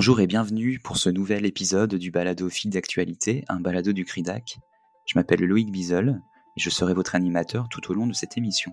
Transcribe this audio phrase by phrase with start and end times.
[0.00, 4.56] Bonjour et bienvenue pour ce nouvel épisode du balado fil d'actualité, un balado du CRIDAC.
[5.04, 6.22] Je m'appelle Loïc Bizel
[6.56, 8.72] et je serai votre animateur tout au long de cette émission.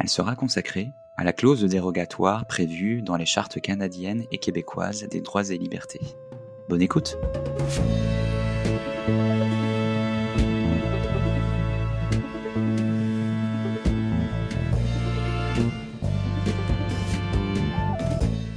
[0.00, 5.20] Elle sera consacrée à la clause dérogatoire prévue dans les chartes canadiennes et québécoises des
[5.20, 6.00] droits et libertés.
[6.68, 7.16] Bonne écoute!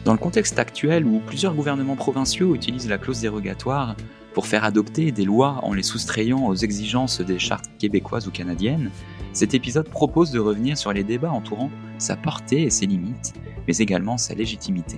[0.09, 3.95] Dans le contexte actuel où plusieurs gouvernements provinciaux utilisent la clause dérogatoire
[4.33, 8.89] pour faire adopter des lois en les soustrayant aux exigences des chartes québécoises ou canadiennes,
[9.33, 13.35] cet épisode propose de revenir sur les débats entourant sa portée et ses limites,
[13.67, 14.97] mais également sa légitimité.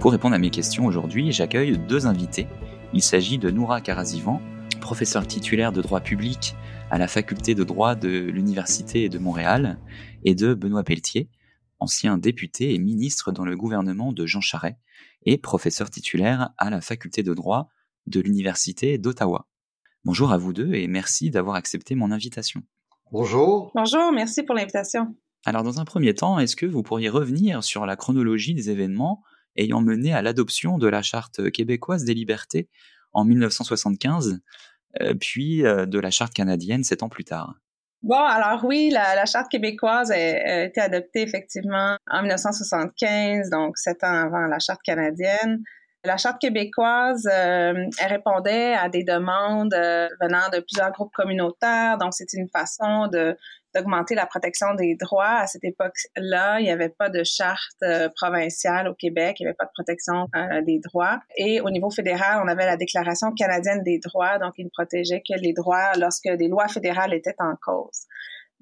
[0.00, 2.48] Pour répondre à mes questions aujourd'hui, j'accueille deux invités.
[2.92, 4.42] Il s'agit de Noura Karazivan,
[4.82, 6.54] professeur titulaire de droit public
[6.90, 9.78] à la faculté de droit de l'Université de Montréal,
[10.24, 11.30] et de Benoît Pelletier,
[11.78, 14.76] ancien député et ministre dans le gouvernement de Jean Charest,
[15.24, 17.68] et professeur titulaire à la faculté de droit
[18.06, 19.46] de l'Université d'Ottawa.
[20.04, 22.62] Bonjour à vous deux et merci d'avoir accepté mon invitation.
[23.12, 23.70] Bonjour.
[23.74, 25.14] Bonjour, merci pour l'invitation.
[25.44, 29.22] Alors dans un premier temps, est-ce que vous pourriez revenir sur la chronologie des événements
[29.56, 32.68] ayant mené à l'adoption de la Charte québécoise des libertés
[33.12, 34.36] en 1975 euh,
[35.20, 37.54] puis euh, de la charte canadienne sept ans plus tard.
[38.02, 44.26] Bon, alors oui, la, charte québécoise a, été adoptée effectivement en 1975, donc sept ans
[44.26, 45.62] avant la charte canadienne.
[46.04, 49.72] La charte québécoise, euh, elle répondait à des demandes
[50.20, 53.36] venant de plusieurs groupes communautaires, donc c'était une façon de
[53.74, 55.40] d'augmenter la protection des droits.
[55.40, 59.48] À cette époque-là, il n'y avait pas de charte euh, provinciale au Québec, il n'y
[59.48, 61.20] avait pas de protection euh, des droits.
[61.36, 65.20] Et au niveau fédéral, on avait la Déclaration canadienne des droits, donc il ne protégeait
[65.20, 68.06] que les droits lorsque des lois fédérales étaient en cause.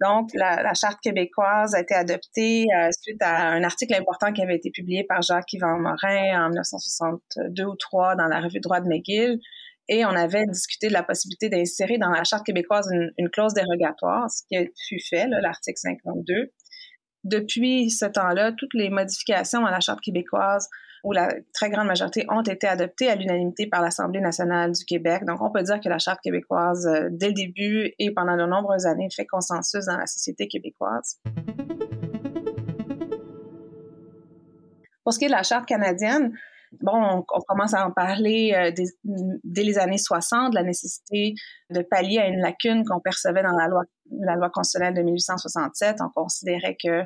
[0.01, 4.57] Donc, la, charte québécoise a été adoptée euh, suite à un article important qui avait
[4.57, 9.39] été publié par Jacques-Yvan Morin en 1962 ou 3 dans la revue Droit de McGill,
[9.91, 14.31] et on avait discuté de la possibilité d'insérer dans la Charte québécoise une, clause dérogatoire,
[14.31, 14.57] ce qui
[14.89, 16.53] fut fait, l'article 52.
[17.25, 20.69] Depuis ce temps-là, toutes les modifications à la Charte québécoise
[21.03, 25.25] où la très grande majorité ont été adoptées à l'unanimité par l'Assemblée nationale du Québec.
[25.25, 28.45] Donc, on peut dire que la Charte québécoise, euh, dès le début et pendant de
[28.45, 31.19] nombreuses années, fait consensus dans la société québécoise.
[35.03, 36.33] Pour ce qui est de la Charte canadienne,
[36.81, 38.71] bon, on, commence à en parler euh,
[39.45, 41.35] dès, les années 60, la nécessité
[41.71, 45.97] de pallier à une lacune qu'on percevait dans la loi, la loi constitutionnelle de 1867.
[46.01, 47.03] On considérait que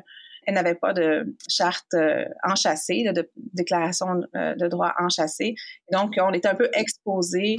[0.47, 5.55] elle n'avait pas de charte euh, enchâssée, de, déclaration euh, de droit enchâssée.
[5.91, 7.55] Donc, on était un peu exposé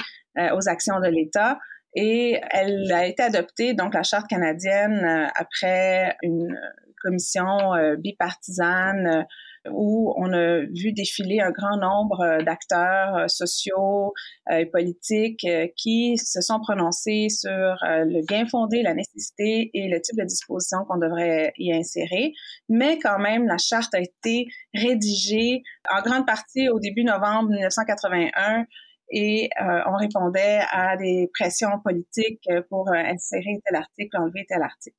[0.53, 1.59] aux actions de l'État.
[1.95, 6.55] Et elle a été adoptée, donc la charte canadienne, après une
[7.03, 9.27] commission bipartisane
[9.73, 14.13] où on a vu défiler un grand nombre euh, d'acteurs euh, sociaux
[14.51, 15.47] euh, et politiques
[15.77, 20.79] qui se sont prononcés sur le bien fondé, la nécessité et le type de disposition
[20.89, 22.33] qu'on devrait y insérer.
[22.69, 28.67] Mais quand même, la charte a été rédigée en grande partie au début novembre 1981
[29.11, 29.51] et
[29.87, 34.97] on répondait à des pressions politiques pour insérer tel article, enlever tel article.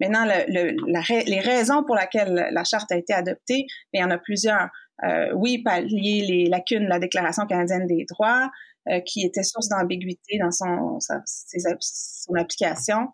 [0.00, 4.68] Maintenant, les raisons pour lesquelles la charte a été adoptée, il y en a plusieurs.
[5.04, 8.50] Euh, oui, pallier les lacunes de la Déclaration canadienne des droits,
[8.88, 13.08] euh, qui était source d'ambiguïté dans son, son application,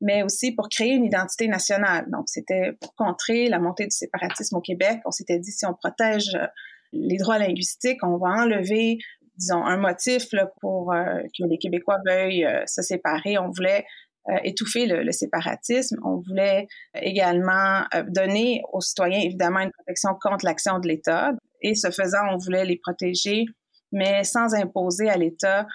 [0.00, 2.06] mais aussi pour créer une identité nationale.
[2.10, 5.00] Donc, c'était pour contrer la montée du séparatisme au Québec.
[5.04, 6.46] On s'était dit, si on protège euh,
[6.92, 8.98] les droits linguistiques, on va enlever
[9.36, 10.26] disons, un motif
[10.60, 13.38] pour euh, que les Québécois veuillent se séparer.
[13.38, 14.09] On voulait euh,
[14.44, 15.96] étouffer le, séparatisme.
[16.04, 21.32] On voulait également euh, donner aux citoyens, évidemment, une protection contre l'action de l'État.
[21.62, 23.44] Et ce faisant, on voulait les protéger,
[23.92, 25.66] mais sans imposer à l'État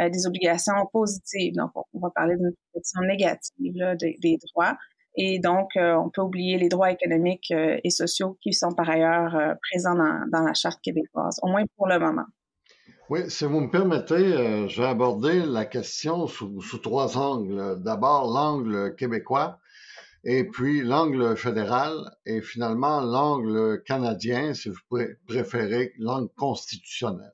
[0.00, 1.54] euh, des obligations positives.
[1.54, 4.76] Donc, on va parler d'une protection négative des droits.
[5.16, 9.94] Et donc, on peut oublier les droits économiques et sociaux qui sont par ailleurs présents
[9.94, 12.24] dans la Charte québécoise, au moins pour le moment.
[13.10, 17.82] Oui, si vous me permettez, euh, je vais aborder la question sous, trois angles.
[17.82, 19.58] D'abord, l'angle québécois,
[20.24, 27.30] et puis l'angle fédéral, et finalement l'angle canadien, si vous préférez, l'angle constitutionnel.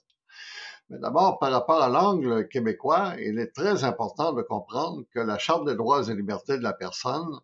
[0.88, 5.38] Mais d'abord, par rapport à l'angle québécois, il est très important de comprendre que la
[5.38, 7.38] Charte des droits et libertés de la personne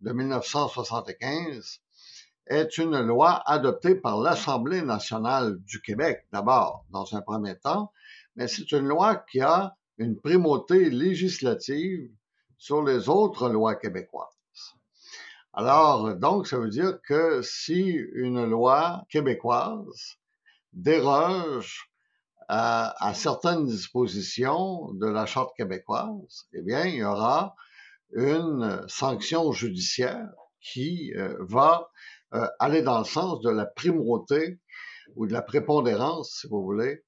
[0.00, 1.80] de 1975
[2.46, 7.92] est une loi adoptée par l'Assemblée nationale du Québec, d'abord, dans un premier temps,
[8.36, 12.10] mais c'est une loi qui a une primauté législative
[12.58, 14.28] sur les autres lois québécoises.
[15.52, 20.16] Alors, donc, ça veut dire que si une loi québécoise
[20.72, 21.88] déroge
[22.48, 27.54] à, certaines dispositions de la Charte québécoise, eh bien, il y aura
[28.12, 30.28] une sanction judiciaire
[30.60, 31.90] qui euh, va
[32.34, 34.58] euh, aller dans le sens de la primauté
[35.16, 37.04] ou de la prépondérance, si vous voulez,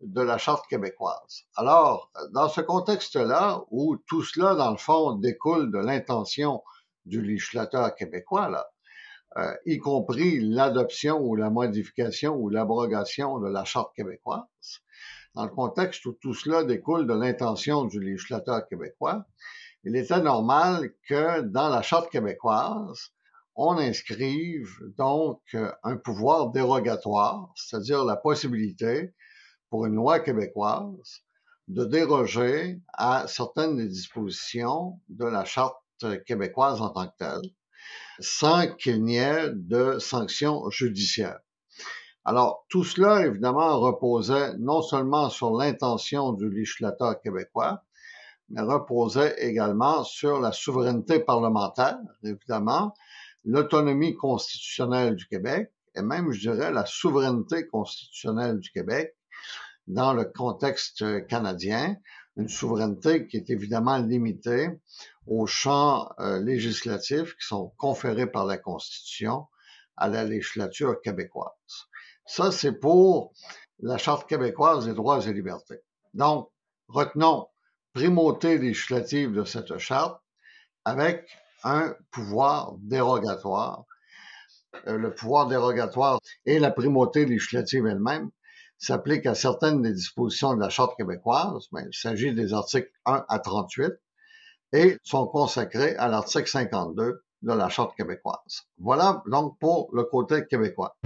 [0.00, 1.42] de la Charte québécoise.
[1.56, 6.62] Alors, dans ce contexte-là, où tout cela, dans le fond, découle de l'intention
[7.04, 8.68] du législateur québécois, là,
[9.36, 14.44] euh, y compris l'adoption ou la modification ou l'abrogation de la Charte québécoise,
[15.34, 19.24] dans le contexte où tout cela découle de l'intention du législateur québécois,
[19.84, 23.12] il était normal que dans la Charte québécoise,
[23.60, 25.40] on inscrive donc
[25.82, 29.12] un pouvoir dérogatoire, c'est-à-dire la possibilité
[29.68, 31.22] pour une loi québécoise
[31.66, 35.76] de déroger à certaines des dispositions de la Charte
[36.24, 37.50] québécoise en tant que telle,
[38.20, 41.40] sans qu'il n'y ait de sanctions judiciaires.
[42.24, 47.82] Alors, tout cela, évidemment, reposait non seulement sur l'intention du législateur québécois,
[48.50, 52.94] mais reposait également sur la souveraineté parlementaire, évidemment,
[53.48, 59.16] l'autonomie constitutionnelle du Québec, et même, je dirais, la souveraineté constitutionnelle du Québec
[59.86, 61.96] dans le contexte canadien,
[62.36, 64.68] une souveraineté qui est évidemment limitée
[65.26, 69.46] aux champs euh, législatifs qui sont conférés par la Constitution
[69.96, 71.48] à la législature québécoise.
[72.26, 73.32] Ça, c'est pour
[73.80, 75.80] la Charte québécoise des droits et libertés.
[76.12, 76.50] Donc,
[76.88, 77.48] retenons
[77.94, 80.20] primauté législative de cette charte
[80.84, 81.26] avec
[81.64, 83.84] un pouvoir dérogatoire.
[84.86, 88.30] Euh, le pouvoir dérogatoire et la primauté législative elle-même
[88.78, 93.38] s'appliquent à certaines des dispositions de la Charte québécoise, il s'agit des articles 1 à
[93.38, 93.92] 38
[94.72, 98.66] et sont consacrés à l'article 52 de la Charte québécoise.
[98.78, 100.96] Voilà donc pour le côté québécois.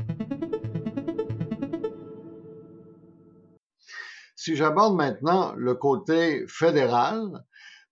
[4.34, 7.44] Si j'aborde maintenant le côté fédéral,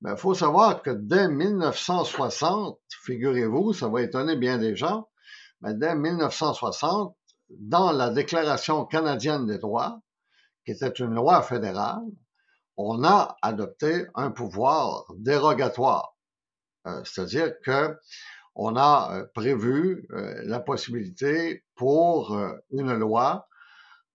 [0.02, 5.08] il ben, faut savoir que dès 1960, figurez-vous, ça va étonner bien des gens,
[5.60, 7.14] mais dès 1960,
[7.50, 10.00] dans la Déclaration canadienne des droits,
[10.64, 12.04] qui était une loi fédérale,
[12.78, 16.16] on a adopté un pouvoir dérogatoire.
[16.86, 17.98] Euh, c'est-à-dire que
[18.54, 22.38] on a euh, prévu euh, la possibilité pour
[22.70, 23.48] une loi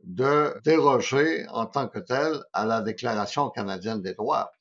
[0.03, 4.51] de déroger en tant que telle à la Déclaration canadienne des droits.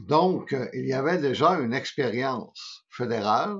[0.00, 3.58] Donc, il y avait déjà une expérience fédérale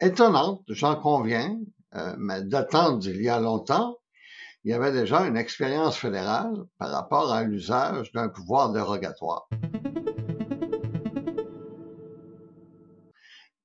[0.00, 1.58] étonnante, j'en conviens,
[2.18, 3.96] mais datant d'il y a longtemps,
[4.64, 9.48] il y avait déjà une expérience fédérale par rapport à l'usage d'un pouvoir dérogatoire.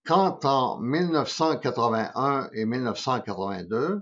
[0.05, 4.01] Quand en 1981 et 1982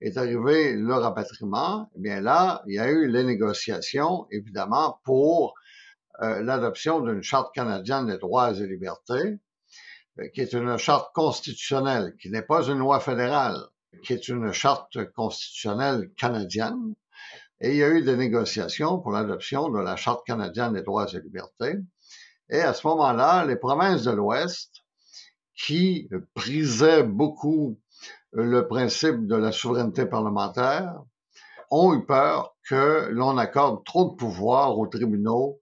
[0.00, 5.50] est arrivé le rapatriement, eh bien là, il y a eu les négociations, évidemment, pour
[5.50, 5.61] euh,
[6.20, 9.38] l'adoption d'une charte canadienne des droits et libertés,
[10.18, 13.56] euh, qui est une charte constitutionnelle, qui n'est pas une loi fédérale
[14.02, 16.94] qui est une charte constitutionnelle canadienne.
[17.60, 21.06] Et il y a eu des négociations pour l'adoption de la Charte canadienne des droits
[21.12, 21.76] et libertés.
[22.50, 24.70] Et à ce moment-là, les provinces de l'Ouest,
[25.54, 27.78] qui brisaient beaucoup
[28.32, 30.94] le principe de la souveraineté parlementaire,
[31.70, 35.61] ont eu peur que l'on accorde trop de pouvoir aux tribunaux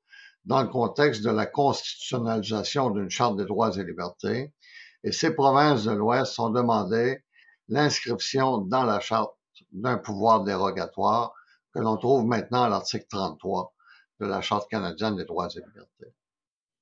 [0.51, 4.53] dans le contexte de la constitutionnalisation d'une charte des droits et libertés.
[5.05, 7.23] Et ces provinces de l'Ouest ont demandé
[7.69, 9.33] l'inscription dans la charte
[9.71, 11.35] d'un pouvoir dérogatoire
[11.73, 13.73] que l'on trouve maintenant à l'article 33
[14.19, 16.13] de la Charte canadienne des droits et libertés.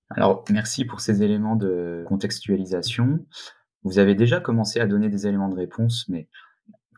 [0.09, 3.27] Alors, merci pour ces éléments de contextualisation.
[3.83, 6.31] Vous avez déjà commencé à donner des éléments de réponse, mais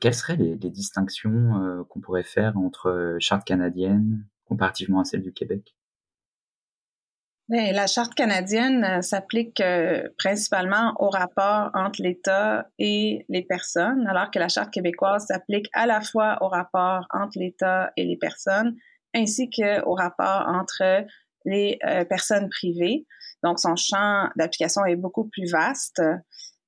[0.01, 5.33] quelles seraient les, distinctions euh, qu'on pourrait faire entre charte canadienne comparativement à celle du
[5.33, 5.75] Québec?
[7.51, 14.31] La charte canadienne euh, s'applique euh, principalement au rapport entre l'État et les personnes, alors
[14.31, 18.77] que la charte québécoise s'applique à la fois au rapport entre l'État et les personnes,
[19.15, 21.05] ainsi qu'au rapport entre
[21.45, 23.07] les euh, personnes privées.
[23.43, 26.03] Donc, son champ d'application est beaucoup plus vaste.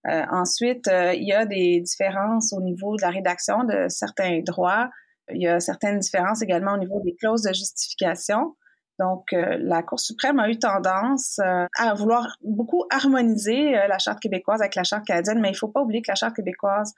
[0.04, 4.88] ensuite, il y a des différences au niveau de la rédaction de certains droits.
[5.32, 8.56] Il y a certaines différences également au niveau des clauses de justification.
[9.02, 13.98] Donc, euh, la Cour suprême a eu tendance euh, à vouloir beaucoup harmoniser euh, la
[13.98, 16.36] Charte québécoise avec la Charte canadienne, mais il ne faut pas oublier que la Charte
[16.36, 16.94] québécoise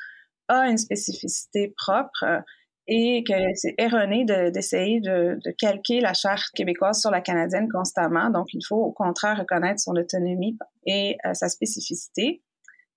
[0.48, 2.42] a une spécificité propre
[2.86, 8.28] et que c'est erroné d'essayer de, de, calquer la charte québécoise sur la canadienne constamment.
[8.28, 12.42] Donc, il faut au contraire reconnaître son autonomie et sa spécificité.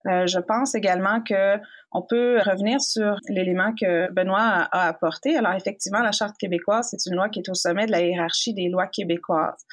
[0.07, 1.57] Euh, je pense également que
[1.91, 5.35] on peut revenir sur l'élément que Benoît a, apporté.
[5.35, 8.53] Alors, effectivement, la charte québécoise, c'est une loi qui est au sommet de la hiérarchie
[8.53, 9.65] des lois québécoises.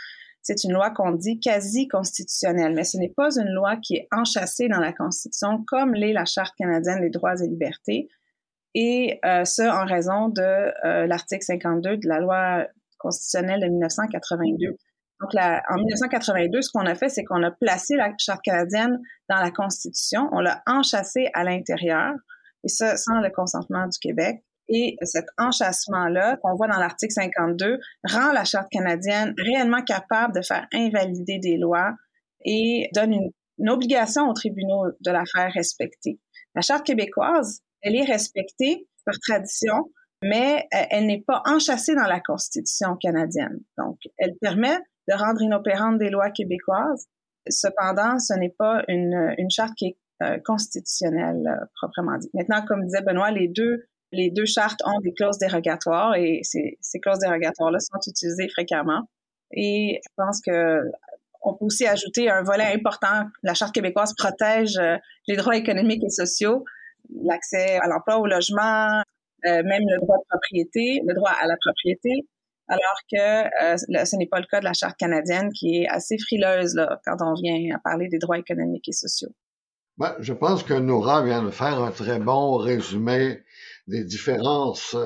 [0.43, 4.09] C'est une loi qu'on dit quasi constitutionnelle, mais ce n'est pas une loi qui est
[4.13, 8.09] enchâssée dans la Constitution comme l'est la Charte canadienne des droits et libertés
[8.75, 12.67] et euh, ce en raison de euh, l'article 52 de la loi
[12.99, 14.77] constitutionnelle de 1982.
[15.21, 19.41] Donc, en 1982, ce qu'on a fait, c'est qu'on a placé la Charte canadienne dans
[19.41, 22.13] la Constitution, on l'a enchâssée à l'intérieur,
[22.65, 24.43] et ça sans le consentement du Québec.
[24.69, 30.43] Et cet enchâssement-là, qu'on voit dans l'article 52, rend la Charte canadienne réellement capable de
[30.43, 31.93] faire invalider des lois
[32.45, 36.19] et donne une, une obligation aux tribunaux de la faire respecter.
[36.55, 39.91] La Charte québécoise, elle est respectée par tradition,
[40.23, 43.61] mais euh, elle n'est pas enchâssée dans la Constitution canadienne.
[43.77, 47.07] Donc, elle permet de rendre inopérantes des lois québécoises.
[47.49, 52.31] Cependant, ce n'est pas une, une charte qui est euh, constitutionnelle euh, proprement dit.
[52.35, 56.79] Maintenant, comme disait Benoît, les deux les deux chartes ont des clauses dérogatoires et ces,
[56.81, 59.09] ces clauses dérogatoires-là sont utilisées fréquemment.
[59.51, 60.83] Et je pense que
[61.43, 63.25] on peut aussi ajouter un volet important.
[63.43, 64.79] La charte québécoise protège
[65.27, 66.65] les droits économiques et sociaux
[67.11, 69.03] l'accès à l'emploi, au logement,
[69.47, 72.27] euh, même le droit de propriété, le droit à la propriété,
[72.69, 76.17] alors que euh, ce n'est pas le cas de la Charte canadienne qui est assez
[76.19, 79.31] frileuse là, quand on vient à parler des droits économiques et sociaux.
[79.97, 83.45] Ben, je pense que Nora vient de faire un très bon résumé
[83.87, 84.97] des différences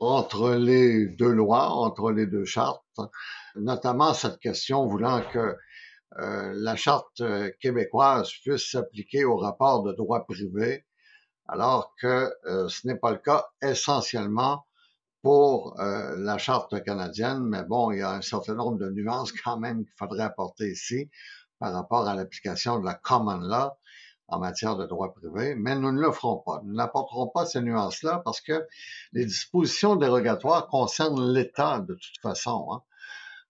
[0.00, 2.82] entre les deux lois, entre les deux chartes,
[3.54, 5.56] notamment cette question voulant que
[6.18, 7.22] euh, la charte
[7.60, 10.84] québécoise puisse s'appliquer au rapport de droit privé
[11.48, 14.66] alors que euh, ce n'est pas le cas essentiellement
[15.24, 19.32] pour euh, la charte canadienne, mais bon, il y a un certain nombre de nuances
[19.44, 21.08] quand même qu'il faudrait apporter ici
[21.58, 23.72] par rapport à l'application de la common law
[24.28, 26.60] en matière de droit privé, mais nous ne le ferons pas.
[26.64, 28.66] Nous n'apporterons pas ces nuances-là parce que
[29.12, 32.68] les dispositions dérogatoires concernent l'État de toute façon.
[32.72, 32.82] Hein.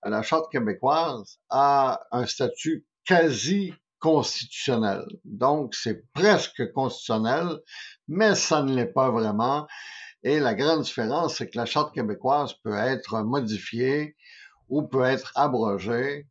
[0.09, 5.05] La Charte québécoise a un statut quasi constitutionnel.
[5.25, 7.49] Donc, c'est presque constitutionnel,
[8.07, 9.67] mais ça ne l'est pas vraiment.
[10.27, 14.17] Et la grande différence, c'est que la Charte québécoise peut être modifiée
[14.71, 16.27] ou peut être abrogée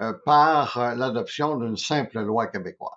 [0.00, 2.92] euh, par euh, l'adoption d'une simple loi québécoise.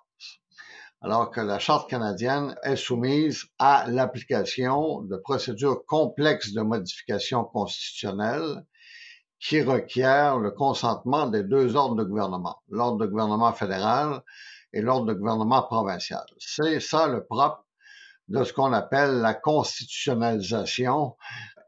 [1.02, 8.64] Alors que la Charte canadienne est soumise à l'application de procédures complexes de modification constitutionnelle
[9.40, 14.22] qui requiert le consentement des deux ordres de gouvernement, l'ordre de gouvernement fédéral
[14.72, 16.24] et l'ordre de gouvernement provincial.
[16.38, 17.64] C'est ça le propre
[18.30, 21.16] de ce qu'on appelle la constitutionnalisation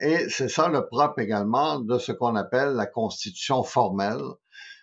[0.01, 4.23] et c'est ça le propre également de ce qu'on appelle la constitution formelle,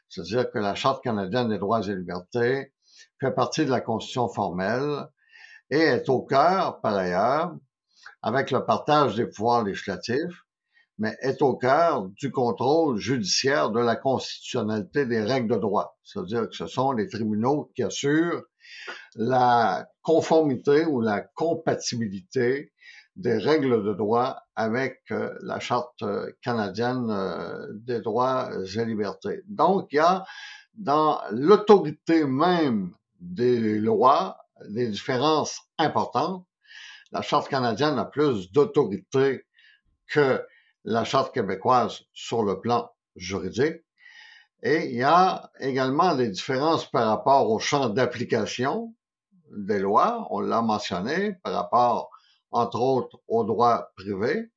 [0.07, 2.73] c'est-à-dire que la Charte canadienne des droits et libertés
[3.19, 5.07] fait partie de la constitution formelle
[5.69, 7.53] et est au cœur, par ailleurs,
[8.21, 10.45] avec le partage des pouvoirs législatifs,
[10.97, 15.97] mais est au cœur du contrôle judiciaire de la constitutionnalité des règles de droit.
[16.03, 18.43] C'est-à-dire que ce sont les tribunaux qui assurent
[19.15, 22.71] la conformité ou la compatibilité
[23.15, 29.41] des règles de droit avec euh, la Charte euh, canadienne euh, des droits et libertés.
[29.47, 30.25] Donc, il y a
[30.75, 34.37] dans l'autorité même des lois
[34.69, 36.45] des différences importantes.
[37.11, 39.45] La Charte canadienne a plus d'autorité
[40.07, 40.41] que
[40.85, 43.83] la Charte québécoise sur le plan juridique.
[44.61, 48.93] Et il y a également des différences par rapport au champ d'application
[49.51, 52.09] des lois, on l'a mentionné, par rapport,
[52.51, 54.51] entre autres, au droit privé.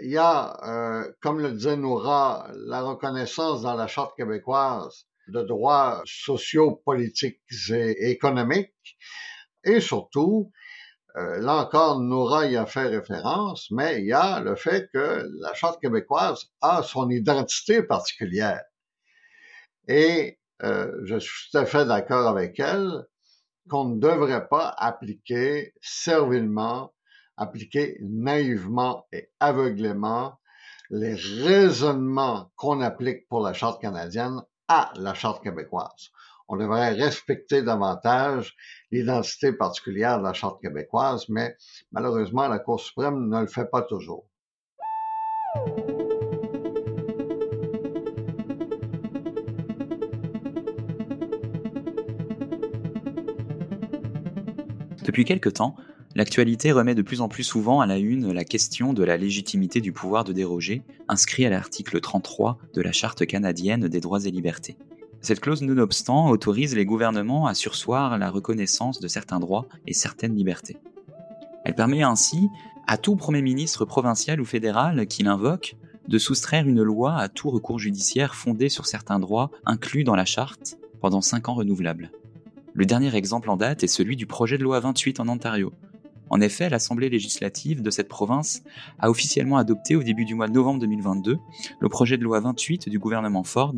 [0.00, 5.42] Il y a, euh, comme le disait Noura, la reconnaissance dans la Charte québécoise de
[5.42, 7.40] droits sociaux, politiques
[7.70, 8.96] et économiques.
[9.64, 10.52] Et surtout,
[11.16, 15.26] euh, là encore, Noura y a fait référence, mais il y a le fait que
[15.40, 18.62] la Charte québécoise a son identité particulière.
[19.88, 23.06] Et euh, je suis tout à fait d'accord avec elle
[23.68, 26.94] qu'on ne devrait pas appliquer servilement,
[27.36, 30.38] appliquer naïvement et aveuglément
[30.90, 36.10] les raisonnements qu'on applique pour la Charte canadienne à la Charte québécoise
[36.48, 38.54] on devrait respecter davantage
[38.90, 41.56] l'identité particulière de la Charte québécoise, mais
[41.92, 44.26] malheureusement, la Cour suprême ne le fait pas toujours.
[55.16, 55.76] Depuis quelque temps,
[56.14, 59.80] L'actualité remet de plus en plus souvent à la une la question de la légitimité
[59.80, 64.30] du pouvoir de déroger, inscrit à l'article 33 de la Charte canadienne des droits et
[64.30, 64.76] libertés.
[65.22, 70.36] Cette clause, nonobstant, autorise les gouvernements à sursoir la reconnaissance de certains droits et certaines
[70.36, 70.76] libertés.
[71.64, 72.50] Elle permet ainsi
[72.86, 75.76] à tout Premier ministre provincial ou fédéral qui l'invoque
[76.08, 80.26] de soustraire une loi à tout recours judiciaire fondé sur certains droits inclus dans la
[80.26, 82.10] charte pendant cinq ans renouvelables.
[82.76, 85.72] Le dernier exemple en date est celui du projet de loi 28 en Ontario,
[86.28, 88.62] en effet, l'Assemblée législative de cette province
[88.98, 91.38] a officiellement adopté au début du mois de novembre 2022
[91.78, 93.74] le projet de loi 28 du gouvernement Ford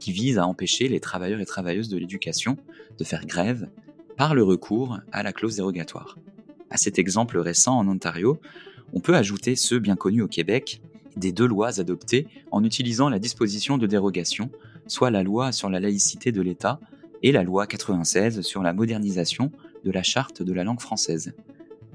[0.00, 2.56] qui vise à empêcher les travailleurs et travailleuses de l'éducation
[2.98, 3.68] de faire grève
[4.16, 6.18] par le recours à la clause dérogatoire.
[6.70, 8.40] À cet exemple récent en Ontario,
[8.94, 10.80] on peut ajouter ceux bien connus au Québec
[11.16, 14.50] des deux lois adoptées en utilisant la disposition de dérogation,
[14.86, 16.80] soit la loi sur la laïcité de l'État
[17.22, 19.50] et la loi 96 sur la modernisation
[19.84, 21.34] de la charte de la langue française.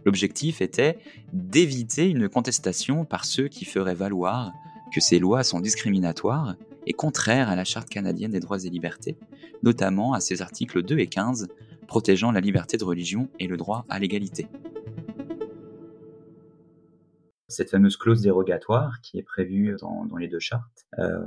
[0.05, 0.99] L'objectif était
[1.33, 4.53] d'éviter une contestation par ceux qui feraient valoir
[4.93, 6.55] que ces lois sont discriminatoires
[6.85, 9.17] et contraires à la Charte canadienne des droits et libertés,
[9.63, 11.49] notamment à ses articles 2 et 15
[11.87, 14.47] protégeant la liberté de religion et le droit à l'égalité.
[17.49, 21.17] Cette fameuse clause dérogatoire qui est prévue dans, les deux chartes, euh,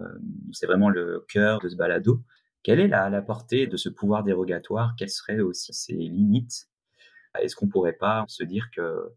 [0.53, 2.23] c'est vraiment le cœur de ce balado.
[2.63, 4.95] Quelle est la, portée de ce pouvoir dérogatoire?
[4.99, 6.69] Quelles seraient aussi ses limites?
[7.41, 9.13] Est-ce qu'on pourrait pas se dire que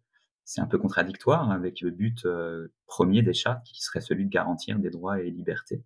[0.46, 4.30] c'est un peu contradictoire avec le but euh, premier des chartes qui serait celui de
[4.30, 5.84] garantir des droits et libertés?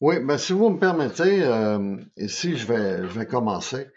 [0.00, 3.88] Oui, ben, si vous me permettez, euh, ici je vais, je vais commencer.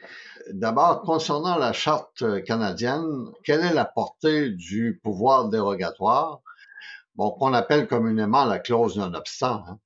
[0.53, 6.41] D'abord, concernant la charte canadienne, quelle est la portée du pouvoir dérogatoire?
[7.15, 9.63] Bon, qu'on appelle communément la clause non-obstant.
[9.67, 9.79] Hein.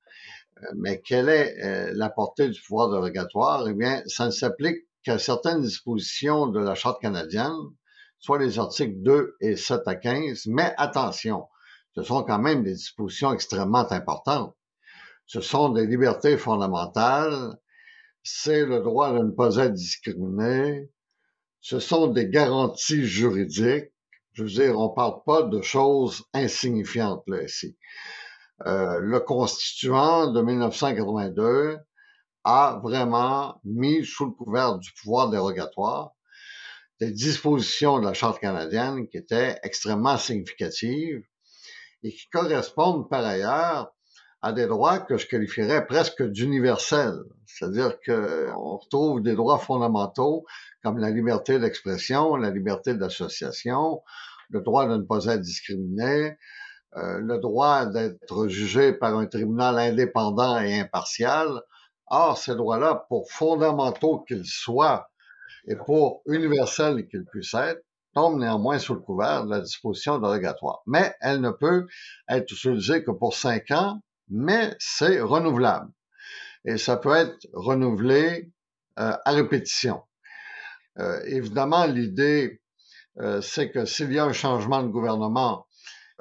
[0.76, 3.66] Mais quelle est euh, la portée du pouvoir dérogatoire?
[3.68, 7.56] Eh bien, ça ne s'applique qu'à certaines dispositions de la Charte canadienne,
[8.18, 11.48] soit les articles 2 et 7 à 15, mais attention,
[11.94, 14.54] ce sont quand même des dispositions extrêmement importantes.
[15.26, 17.56] Ce sont des libertés fondamentales,
[18.22, 20.88] c'est le droit de ne pas être discriminé,
[21.60, 23.92] ce sont des garanties juridiques.
[24.32, 27.76] Je veux dire, on parle pas de choses insignifiantes là ici.
[28.66, 31.78] Euh, le constituant de 1982
[32.44, 36.12] a vraiment mis sous le couvert du pouvoir dérogatoire
[37.00, 41.24] des dispositions de la Charte canadienne qui étaient extrêmement significatives
[42.04, 43.92] et qui correspondent par ailleurs
[44.40, 47.22] à des droits que je qualifierais presque d'universels.
[47.46, 50.44] C'est-à-dire qu'on retrouve des droits fondamentaux
[50.84, 54.02] comme la liberté d'expression, la liberté d'association,
[54.50, 56.36] le droit de ne pas être discriminé,
[56.96, 61.62] euh, le droit d'être jugé par un tribunal indépendant et impartial,
[62.14, 65.10] Or, ces droits-là, pour fondamentaux qu'ils soient
[65.66, 67.82] et pour universels qu'ils puissent être,
[68.14, 70.82] tombent néanmoins sous le couvert de la disposition dérogatoire.
[70.86, 71.86] Mais elle ne peut
[72.28, 75.90] être utilisée que pour cinq ans, mais c'est renouvelable.
[76.66, 78.52] Et ça peut être renouvelé
[78.98, 80.02] euh, à répétition.
[80.98, 82.60] Euh, évidemment, l'idée,
[83.20, 85.66] euh, c'est que s'il y a un changement de gouvernement,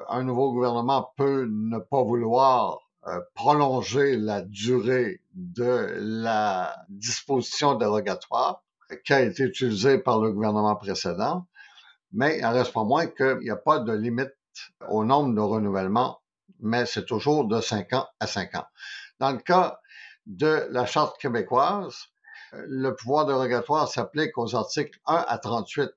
[0.10, 8.64] un nouveau gouvernement peut ne pas vouloir euh, prolonger la durée de la disposition dérogatoire
[9.06, 11.48] qui a été utilisée par le gouvernement précédent,
[12.12, 14.36] mais il reste pas moins qu'il n'y a pas de limite
[14.90, 16.20] au nombre de renouvellements,
[16.60, 18.68] mais c'est toujours de 5 ans à 5 ans.
[19.20, 19.80] Dans le cas
[20.26, 21.96] de la Charte québécoise,
[22.54, 25.90] le pouvoir dérogatoire s'applique aux articles 1 à 38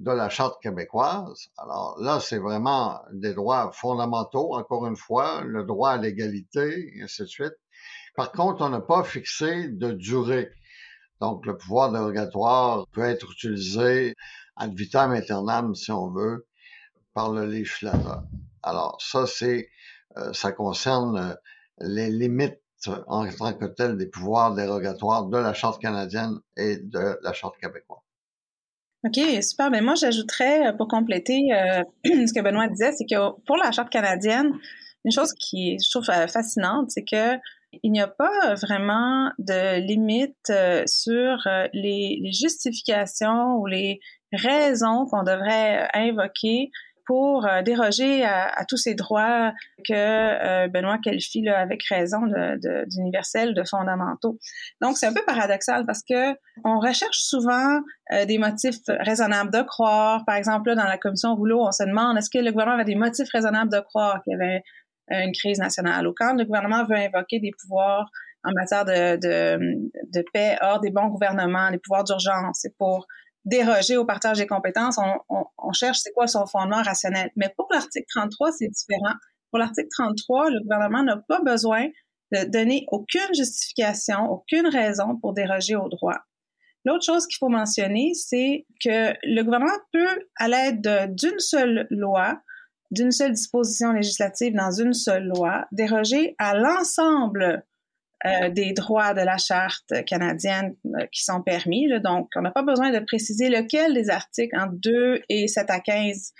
[0.00, 1.50] de la Charte québécoise.
[1.58, 7.02] Alors là, c'est vraiment des droits fondamentaux, encore une fois, le droit à l'égalité, et
[7.02, 7.56] ainsi de suite.
[8.16, 10.50] Par contre, on n'a pas fixé de durée.
[11.20, 14.14] Donc, le pouvoir dérogatoire peut être utilisé
[14.56, 16.46] ad vitam aeternam, si on veut,
[17.12, 18.22] par le législateur.
[18.62, 19.68] Alors, ça, c'est,
[20.16, 21.34] euh, ça concerne euh,
[21.78, 22.58] les limites
[23.06, 27.58] en tant que telles des pouvoirs dérogatoires de la Charte canadienne et de la Charte
[27.58, 28.00] québécoise.
[29.06, 29.70] OK, super.
[29.70, 33.72] Ben moi, j'ajouterais, euh, pour compléter euh, ce que Benoît disait, c'est que pour la
[33.72, 34.52] Charte canadienne,
[35.06, 37.38] une chose qui je trouve euh, fascinante, c'est que
[37.84, 40.52] il n'y a pas vraiment de limite
[40.86, 41.36] sur
[41.72, 44.00] les, les justifications ou les
[44.32, 46.72] raisons qu'on devrait invoquer
[47.10, 49.52] pour euh, déroger à, tous ces droits
[49.84, 52.20] que euh, Benoît qualifie avec raison
[52.86, 54.38] d'universels, de, fondamentaux.
[54.80, 57.80] Donc, c'est un peu paradoxal parce que on recherche souvent
[58.12, 60.24] euh, des motifs raisonnables de croire.
[60.24, 62.84] Par exemple, là, dans la commission Rouleau, on se demande est-ce que le gouvernement avait
[62.84, 64.62] des motifs raisonnables de croire qu'il y avait
[65.10, 68.08] une crise nationale ou quand le gouvernement veut invoquer des pouvoirs
[68.44, 69.58] en matière de, de,
[70.14, 73.08] de paix hors des bons gouvernements, des pouvoirs d'urgence, c'est pour
[73.44, 77.30] déroger au partage des compétences, on, cherche c'est quoi son fondement rationnel.
[77.36, 79.14] Mais pour l'article 33, c'est différent.
[79.50, 81.86] Pour l'article 33, le gouvernement n'a pas besoin
[82.32, 86.18] de donner aucune justification, aucune raison pour déroger au droit.
[86.84, 92.40] L'autre chose qu'il faut mentionner, c'est que le gouvernement peut, à l'aide d'une seule loi,
[92.90, 97.64] d'une seule disposition législative dans une seule loi, déroger à l'ensemble
[98.26, 101.88] euh, des droits de la charte canadienne euh, qui sont permis.
[102.00, 105.80] Donc, on n'a pas besoin de préciser lequel des articles entre 2 et 7 à
[105.80, 106.34] 15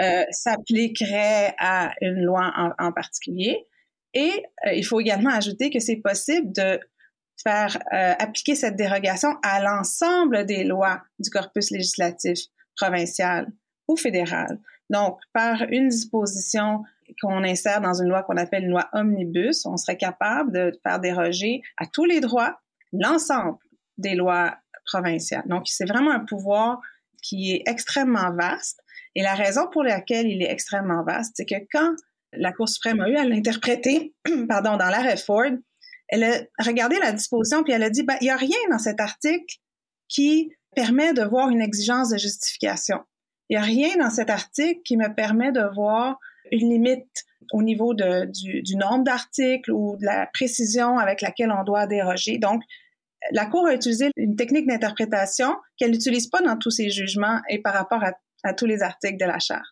[0.00, 3.66] euh, s'appliquerait à une loi en, particulier.
[4.14, 4.32] Et
[4.72, 6.80] il faut également ajouter que c'est possible de
[7.42, 12.38] faire appliquer cette dérogation à l'ensemble des lois du corpus législatif
[12.76, 13.46] provincial
[13.88, 14.58] ou fédéral.
[14.88, 16.82] Donc, par une disposition
[17.20, 21.00] qu'on insère dans une loi qu'on appelle une loi omnibus, on serait capable de faire
[21.00, 22.58] déroger à tous les droits
[22.92, 23.58] l'ensemble
[23.98, 25.44] des lois provinciales.
[25.46, 26.80] Donc, c'est vraiment un pouvoir
[27.22, 28.80] qui est extrêmement vaste.
[29.14, 31.94] Et la raison pour laquelle il est extrêmement vaste, c'est que quand
[32.32, 34.14] la Cour suprême a eu à l'interpréter,
[34.48, 35.50] pardon, dans l'arrêt Ford,
[36.08, 38.78] elle a regardé la disposition puis elle a dit, ben, il n'y a rien dans
[38.78, 39.56] cet article
[40.08, 42.98] qui permet de voir une exigence de justification.
[43.48, 46.18] Il n'y a rien dans cet article qui me permet de voir
[46.52, 51.86] une limite au niveau du, nombre d'articles ou de la précision avec laquelle on doit
[51.86, 52.38] déroger.
[52.38, 52.62] Donc,
[53.32, 57.60] la Cour a utilisé une technique d'interprétation qu'elle n'utilise pas dans tous ses jugements et
[57.60, 58.12] par rapport à,
[58.44, 59.64] à tous les articles de la Charte.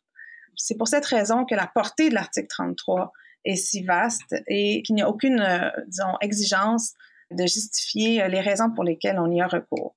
[0.56, 3.12] C'est pour cette raison que la portée de l'article 33
[3.44, 6.94] est si vaste et qu'il n'y a aucune, euh, disons, exigence
[7.30, 9.96] de justifier euh, les raisons pour lesquelles on y a recours.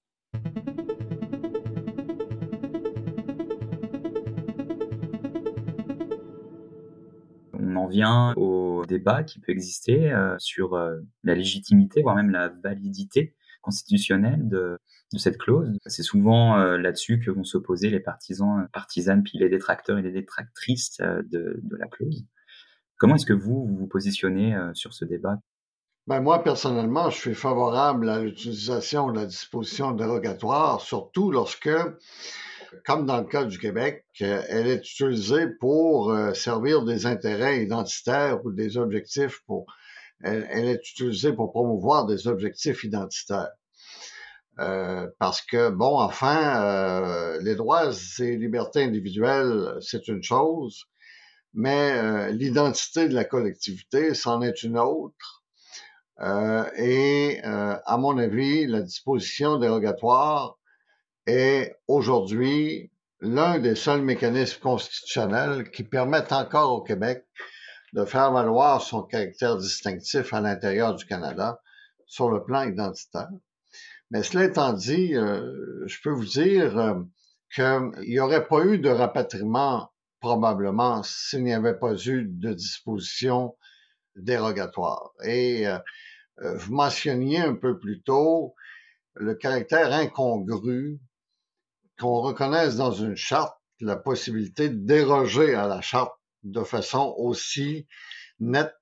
[7.78, 12.50] On vient au débat qui peut exister euh, sur euh, la légitimité, voire même la
[12.50, 14.80] validité constitutionnelle de,
[15.18, 15.78] cette clause.
[15.86, 20.12] C'est souvent euh, là-dessus que vont s'opposer les partisans, partisanes, puis les détracteurs et les
[20.12, 22.26] détractrices de, la clause.
[22.98, 25.40] Comment est-ce que vous vous, positionnez sur ce débat?
[26.08, 31.70] Ben moi, personnellement, je suis favorable à l'utilisation de la disposition dérogatoire, surtout lorsque
[32.86, 38.46] comme dans le cas du Québec, elle est utilisée pour euh, servir des intérêts identitaires
[38.46, 39.66] ou des objectifs pour.
[40.24, 43.52] Elle, est utilisée pour promouvoir des objectifs identitaires.
[44.58, 50.86] Euh, parce que, bon, enfin, euh, les droits et libertés individuelles, c'est une chose,
[51.54, 55.44] mais l'identité de la collectivité, c'en est une autre.
[56.78, 60.57] et, à mon avis, la disposition dérogatoire
[61.28, 67.26] est aujourd'hui l'un des seuls mécanismes constitutionnels qui permettent encore au Québec
[67.94, 71.62] de faire valoir son caractère distinctif à l'intérieur du Canada
[72.06, 73.30] sur le plan identitaire.
[74.12, 76.96] Mais cela étant dit, euh, je peux vous dire euh,
[77.54, 83.56] qu'il n'y aurait pas eu de rapatriement probablement s'il n'y avait pas eu de disposition
[84.16, 85.12] dérogatoire.
[85.24, 85.78] Et euh,
[86.40, 88.56] vous mentionniez un peu plus tôt
[89.16, 91.00] le caractère incongru
[92.00, 97.88] qu'on reconnaisse dans une charte la possibilité de déroger à la charte de façon aussi
[98.40, 98.74] nette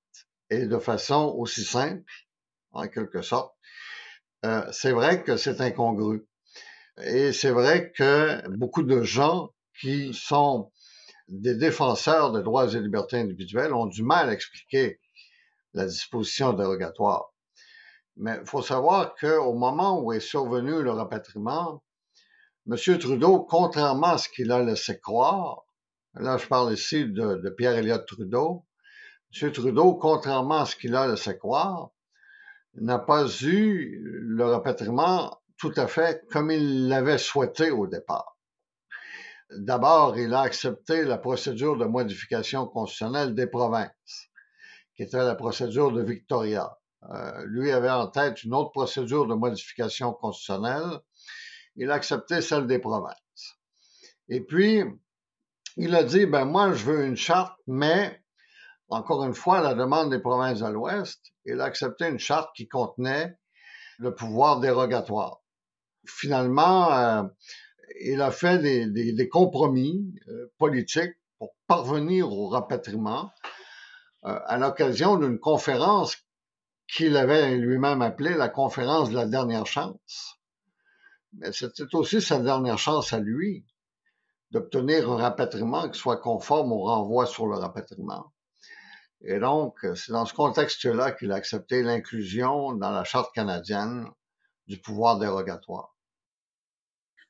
[0.49, 2.03] et de façon aussi simple,
[2.71, 3.55] en quelque sorte,
[4.45, 6.27] euh, c'est vrai que c'est incongru.
[7.01, 9.49] Et c'est vrai que beaucoup de gens
[9.79, 10.71] qui sont
[11.27, 14.99] des défenseurs des droits et libertés individuelles ont du mal à expliquer
[15.73, 17.33] la disposition dérogatoire.
[18.17, 21.83] Mais il faut savoir qu'au moment où est survenu le rapatriement,
[22.67, 22.97] M.
[22.97, 25.65] Trudeau, contrairement à ce qu'il a laissé croire,
[26.15, 28.65] là je parle ici de, Pierre Elliott Trudeau,
[29.39, 29.51] M.
[29.51, 31.91] Trudeau, contrairement à ce qu'il a laissé croire,
[32.73, 38.35] n'a pas eu le rapatriement tout à fait comme il l'avait souhaité au départ.
[39.51, 44.29] D'abord, il a accepté la procédure de modification constitutionnelle des provinces,
[44.95, 46.79] qui était la procédure de Victoria.
[47.11, 50.99] Euh, lui avait en tête une autre procédure de modification constitutionnelle
[51.75, 53.15] il a accepté celle des provinces.
[54.29, 54.83] Et puis,
[55.77, 58.21] il a dit, ben moi, je veux une charte, mais,
[58.87, 62.55] encore une fois, à la demande des provinces de l'Ouest, il a accepté une charte
[62.55, 63.37] qui contenait
[63.99, 65.41] le pouvoir dérogatoire.
[66.05, 67.23] Finalement, euh,
[68.01, 73.31] il a fait des, compromis euh, politiques pour parvenir au rapatriement
[74.25, 76.17] euh, à l'occasion d'une conférence
[76.87, 80.39] qu'il avait lui-même appelée la conférence de la dernière chance
[81.37, 83.65] mais c'était aussi sa dernière chance à lui
[84.51, 88.31] d'obtenir un rapatriement qui soit conforme au renvoi sur le rapatriement.
[89.21, 94.07] Et donc, c'est dans ce contexte-là qu'il a accepté l'inclusion dans la Charte canadienne
[94.67, 95.95] du pouvoir dérogatoire.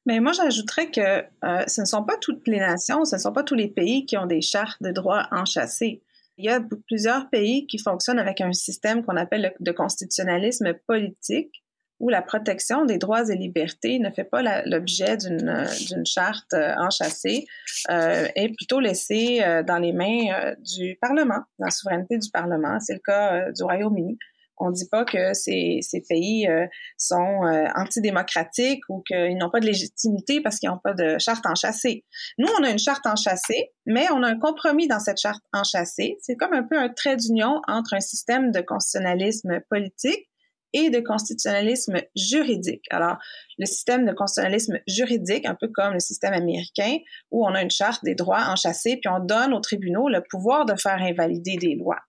[0.05, 3.33] Mais moi, j'ajouterais que euh, ce ne sont pas toutes les nations, ce ne sont
[3.33, 6.03] pas tous les pays qui ont des chartes de droits enchâssés.
[6.37, 11.64] Il y a plusieurs pays qui fonctionnent avec un système qu'on appelle de constitutionnalisme politique,
[11.99, 17.45] où la protection des droits et libertés ne fait pas l'objet d'une charte euh, enchâssée,
[17.89, 22.79] euh, est plutôt laissée euh, dans les mains du Parlement, dans la souveraineté du Parlement.
[22.79, 24.17] C'est le cas du Royaume-Uni.
[24.57, 26.65] On ne dit pas que ces, ces pays euh,
[26.97, 31.45] sont euh, antidémocratiques ou qu'ils n'ont pas de légitimité parce qu'ils n'ont pas de charte
[31.45, 32.05] enchâssée.
[32.37, 36.17] Nous, on a une charte enchâssée, mais on a un compromis dans cette charte enchâssée.
[36.21, 40.29] C'est comme un peu un trait d'union entre un système de constitutionnalisme politique
[40.75, 42.83] et de constitutionnalisme juridique.
[42.91, 43.17] Alors,
[43.57, 46.97] le système de constitutionnalisme juridique, un peu comme le système américain,
[47.31, 50.65] où on a une charte des droits enchâssés, puis on donne aux tribunaux le pouvoir
[50.65, 52.01] de faire invalider des lois.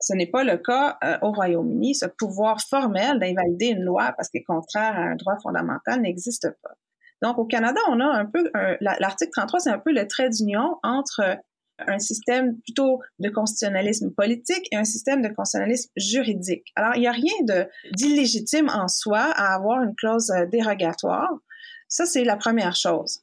[0.00, 1.94] Ce n'est pas le cas euh, au Royaume-Uni.
[1.94, 6.48] Ce pouvoir formel d'invalider une loi parce qu'elle est contraire à un droit fondamental n'existe
[6.62, 6.74] pas.
[7.22, 10.76] Donc, au Canada, on a un peu, l'article 33, c'est un peu le trait d'union
[10.82, 11.22] entre
[11.78, 16.72] un système plutôt de constitutionnalisme politique et un système de constitutionnalisme juridique.
[16.76, 17.32] Alors, il n'y a rien
[17.92, 21.30] d'illégitime en soi à avoir une clause euh, dérogatoire.
[21.88, 23.22] Ça, c'est la première chose.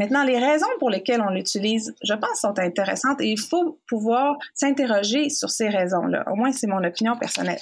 [0.00, 4.34] Maintenant, les raisons pour lesquelles on l'utilise, je pense, sont intéressantes et il faut pouvoir
[4.54, 6.24] s'interroger sur ces raisons-là.
[6.32, 7.58] Au moins, c'est mon opinion personnelle.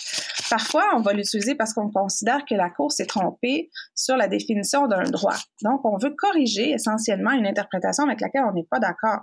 [0.48, 4.86] Parfois, on va l'utiliser parce qu'on considère que la Cour s'est trompée sur la définition
[4.86, 5.34] d'un droit.
[5.64, 9.22] Donc, on veut corriger essentiellement une interprétation avec laquelle on n'est pas d'accord.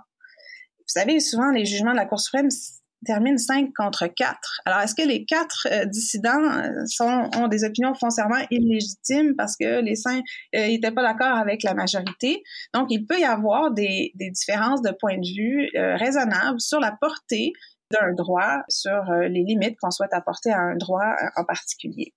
[0.80, 2.50] Vous savez, souvent, les jugements de la Cour suprême
[3.04, 4.60] termine 5 contre 4.
[4.64, 9.56] Alors, est-ce que les quatre euh, dissidents euh, sont, ont des opinions foncièrement illégitimes parce
[9.56, 12.42] que les cinq n'étaient euh, pas d'accord avec la majorité?
[12.74, 16.96] Donc, il peut y avoir des, des différences de point de vue raisonnables sur la
[17.00, 17.52] portée
[17.92, 22.14] d'un droit, sur les limites qu'on souhaite apporter à un droit en particulier.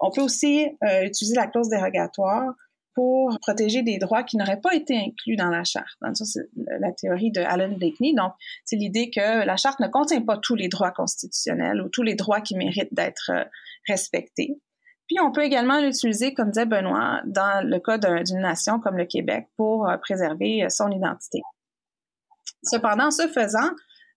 [0.00, 0.68] On peut aussi
[1.02, 2.54] utiliser la clause dérogatoire
[2.98, 5.96] pour protéger des droits qui n'auraient pas été inclus dans la charte.
[6.14, 6.48] c'est
[6.80, 8.12] la théorie de Alan Blakeney.
[8.12, 8.32] Donc,
[8.64, 12.16] c'est l'idée que la charte ne contient pas tous les droits constitutionnels ou tous les
[12.16, 13.44] droits qui méritent d'être euh,
[13.86, 14.60] respectés.
[15.06, 19.06] Puis, on peut également l'utiliser, comme disait Benoît, dans le cas d'une nation comme le
[19.06, 21.40] Québec pour euh, préserver euh, son identité.
[22.64, 23.70] Cependant, ce faisant,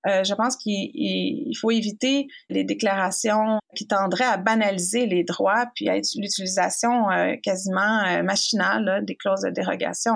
[0.07, 5.89] euh, je pense qu'il faut éviter les déclarations qui tendraient à banaliser les droits puis
[5.89, 10.15] à l'utilisation euh, quasiment euh, machinale des clauses de dérogation.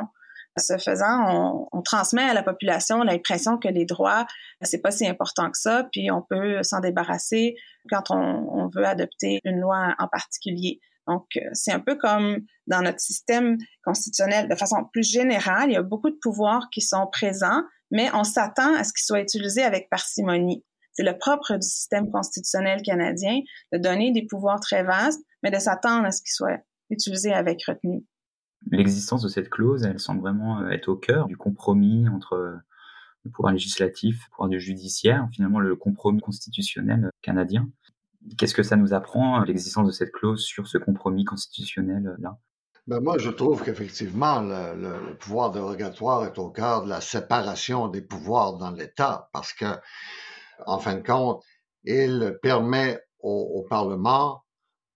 [0.57, 4.25] Ce faisant, on, transmet à la population l'impression que les droits,
[4.61, 7.55] c'est pas si important que ça, puis on peut s'en débarrasser
[7.89, 10.79] quand on, veut adopter une loi en particulier.
[11.07, 14.47] Donc, c'est un peu comme dans notre système constitutionnel.
[14.47, 18.23] De façon plus générale, il y a beaucoup de pouvoirs qui sont présents, mais on
[18.23, 20.63] s'attend à ce qu'il soit utilisé avec parcimonie.
[20.93, 23.41] C'est le propre du système constitutionnel canadien
[23.73, 27.65] de donner des pouvoirs très vastes, mais de s'attendre à ce qu'il soit utilisé avec
[27.65, 28.05] retenue.
[28.71, 32.55] L'existence de cette clause, elle semble vraiment euh, être au cœur du compromis entre euh,
[33.23, 37.69] le pouvoir législatif, le pouvoir judiciaire, finalement le compromis constitutionnel canadien.
[38.37, 42.39] Qu'est-ce que ça nous apprend, l'existence de cette clause sur ce compromis constitutionnel-là
[42.87, 48.01] ben moi, je trouve qu'effectivement, le, pouvoir dérogatoire est au cœur de la séparation des
[48.01, 49.65] pouvoirs dans l'État, parce que,
[50.67, 51.43] en fin de compte,
[51.83, 54.43] il permet au, Parlement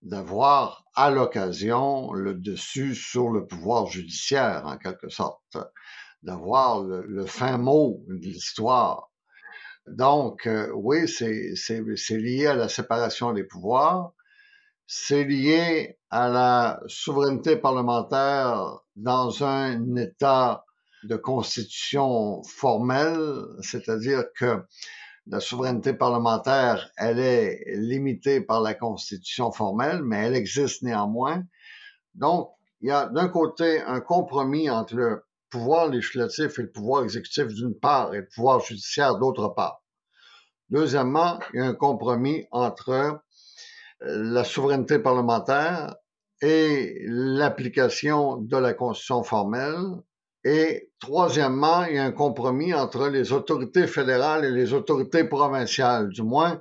[0.02, 5.58] d'avoir à l'occasion le dessus sur le pouvoir judiciaire, en quelque sorte,
[6.22, 9.10] d'avoir le, fin mot de l'histoire.
[9.88, 14.12] Donc, euh, oui, c'est lié à la séparation des pouvoirs,
[14.92, 20.64] c'est lié à la souveraineté parlementaire dans un État
[21.04, 24.64] de constitution formelle, c'est-à-dire que
[25.28, 31.44] la souveraineté parlementaire, elle est limitée par la constitution formelle, mais elle existe néanmoins.
[32.16, 32.50] Donc,
[32.80, 37.46] il y a d'un côté un compromis entre le pouvoir législatif et le pouvoir exécutif
[37.46, 39.84] d'une part et le pouvoir judiciaire d'autre part.
[40.68, 43.22] Deuxièmement, il y a un compromis entre
[44.00, 45.96] la souveraineté parlementaire
[46.42, 49.84] et l'application de la Constitution formelle.
[50.44, 56.08] Et troisièmement, il y a un compromis entre les autorités fédérales et les autorités provinciales,
[56.08, 56.58] du moins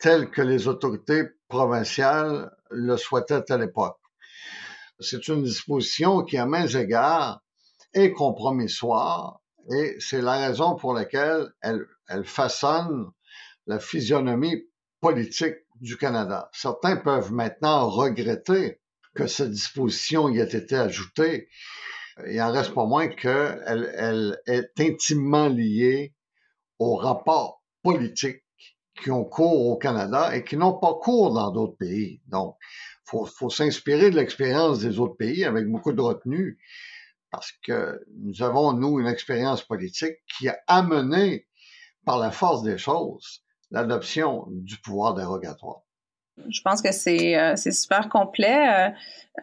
[0.00, 3.98] telles que les autorités provinciales le souhaitaient à l'époque.
[5.00, 7.40] C'est une disposition qui, à mains égards,
[7.92, 13.10] est compromissoire et c'est la raison pour laquelle elle, elle façonne
[13.66, 14.64] la physionomie
[15.00, 16.48] politique du Canada.
[16.52, 18.80] Certains peuvent maintenant regretter
[19.14, 21.48] que cette disposition y ait été ajoutée.
[22.26, 26.14] Il en reste pas moins qu'elle elle est intimement liée
[26.78, 28.44] aux rapports politiques
[29.00, 32.20] qui ont cours au Canada et qui n'ont pas cours dans d'autres pays.
[32.26, 32.56] Donc,
[33.04, 36.58] faut, faut s'inspirer de l'expérience des autres pays avec beaucoup de retenue
[37.30, 41.46] parce que nous avons, nous, une expérience politique qui a amené
[42.04, 45.82] par la force des choses l'adoption du pouvoir dérogatoire.
[46.48, 48.68] Je pense que c'est euh, super complet.
[48.68, 48.90] Euh,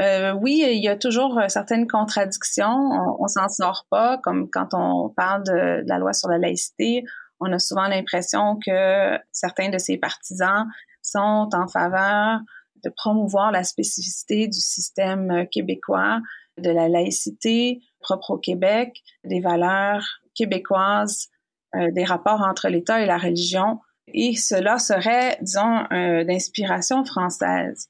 [0.01, 2.65] euh, oui, il y a toujours certaines contradictions.
[2.67, 7.03] On, on s'en sort pas, comme quand on parle de, la loi sur la laïcité.
[7.39, 10.65] On a souvent l'impression que certains de ses partisans
[11.01, 12.39] sont en faveur
[12.83, 16.21] de promouvoir la spécificité du système québécois,
[16.57, 21.27] de la laïcité propre au Québec, des valeurs québécoises,
[21.73, 23.79] des rapports entre l'État et la religion
[24.13, 25.83] et cela serait, disons,
[26.25, 27.89] d'inspiration française.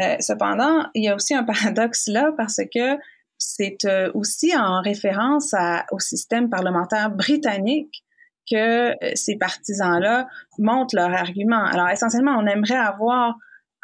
[0.00, 2.98] Euh, cependant, il y a aussi un paradoxe là parce que
[3.38, 5.54] c'est euh, aussi en référence
[5.92, 8.04] au système parlementaire britannique
[8.50, 10.26] que euh, ces partisans-là
[10.58, 11.64] montent leur argument.
[11.64, 13.36] Alors, essentiellement, on aimerait avoir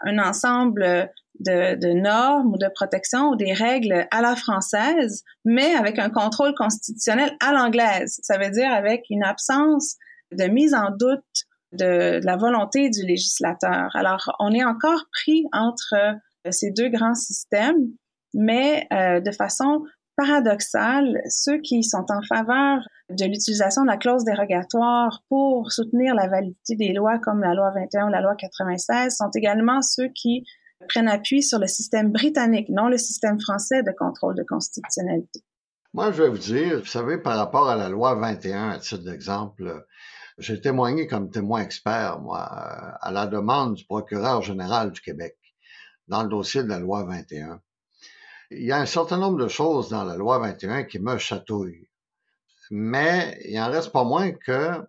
[0.02, 5.74] un ensemble de, de, normes ou de protection ou des règles à la française, mais
[5.74, 8.18] avec un contrôle constitutionnel à l'anglaise.
[8.22, 9.96] Ça veut dire avec une absence
[10.32, 13.90] de mise en doute de, la volonté du législateur.
[13.94, 17.88] Alors, on est encore pris entre euh, ces deux grands systèmes,
[18.34, 19.84] mais euh, de façon
[20.16, 26.28] paradoxale, ceux qui sont en faveur de l'utilisation de la clause dérogatoire pour soutenir la
[26.28, 30.44] validité des lois comme la loi 21 ou la loi 96 sont également ceux qui
[30.88, 35.40] prennent appui sur le système britannique, non le système français de contrôle de constitutionnalité.
[35.92, 39.02] Moi, je vais vous dire, vous savez, par rapport à la loi 21, à titre
[39.02, 39.84] d'exemple,
[40.40, 45.36] j'ai témoigné comme témoin expert, moi, euh, à la demande du procureur général du Québec
[46.08, 47.60] dans le dossier de la loi 21.
[48.50, 51.88] Il y a un certain nombre de choses dans la loi 21 qui me chatouillent.
[52.70, 54.82] Mais il en reste pas moins que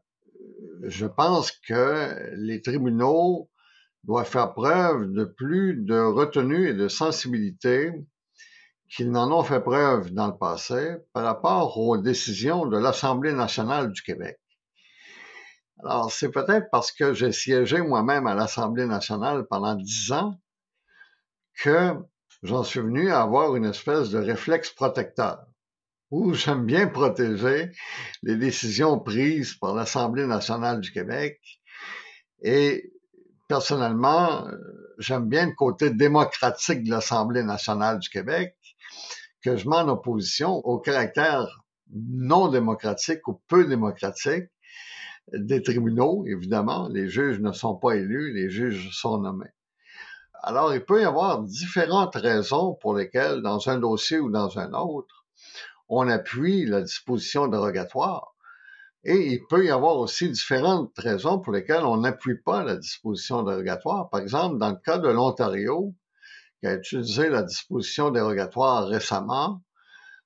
[0.84, 3.50] je pense que les tribunaux
[4.04, 7.92] doivent faire preuve de plus de retenue et de sensibilité
[8.90, 13.92] qu'ils n'en ont fait preuve dans le passé par rapport aux décisions de l'Assemblée nationale
[13.92, 14.41] du Québec.
[15.84, 20.40] Alors, c'est peut-être parce que j'ai siégé moi-même à l'Assemblée nationale pendant dix ans
[21.56, 21.96] que
[22.44, 25.46] j'en suis venu à avoir une espèce de réflexe protecteur
[26.12, 27.72] où j'aime bien protéger
[28.22, 31.40] les décisions prises par l'Assemblée nationale du Québec.
[32.44, 32.92] Et
[33.48, 34.46] personnellement,
[35.00, 38.56] j'aime bien le côté démocratique de l'Assemblée nationale du Québec,
[39.44, 41.48] que je mets en opposition au caractère
[41.94, 44.51] non démocratique ou peu démocratique
[45.34, 46.88] des tribunaux, évidemment.
[46.90, 49.54] Les juges ne sont pas élus, les juges sont nommés.
[50.44, 54.74] Alors, il peut y avoir différentes raisons pour lesquelles, dans un dossier ou dans un
[54.74, 55.26] autre,
[55.88, 58.34] on appuie la disposition dérogatoire.
[59.04, 63.44] Et il peut y avoir aussi différentes raisons pour lesquelles on n'appuie pas la disposition
[63.44, 64.10] dérogatoire.
[64.10, 65.94] Par exemple, dans le cas de l'Ontario,
[66.60, 69.62] qui a utilisé la disposition dérogatoire récemment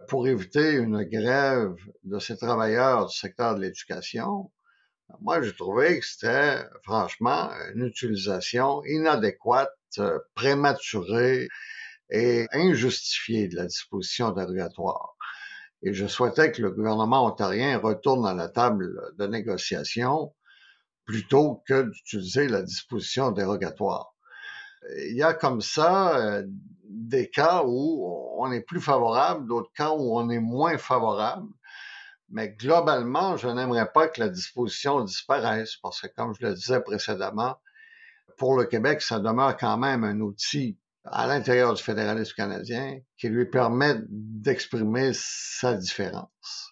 [0.09, 4.51] pour éviter une grève de ses travailleurs du secteur de l'éducation,
[5.21, 11.47] moi, j'ai trouvé que c'était franchement une utilisation inadéquate, euh, prématurée
[12.09, 15.15] et injustifiée de la disposition dérogatoire.
[15.83, 20.33] Et je souhaitais que le gouvernement ontarien retourne à la table de négociation
[21.05, 24.15] plutôt que d'utiliser la disposition dérogatoire.
[25.09, 26.43] Il y a comme ça euh,
[26.83, 31.47] des cas où on est plus favorable, d'autres cas où on est moins favorable.
[32.29, 36.81] Mais globalement, je n'aimerais pas que la disposition disparaisse parce que, comme je le disais
[36.81, 37.55] précédemment,
[38.37, 43.29] pour le Québec, ça demeure quand même un outil à l'intérieur du fédéralisme canadien qui
[43.29, 46.71] lui permet d'exprimer sa différence.